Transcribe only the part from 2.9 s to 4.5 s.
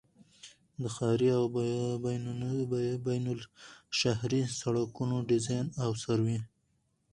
بینالشهري